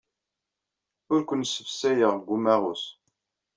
[1.13, 2.83] Ur ken-ssefsayeɣ deg umaɣus.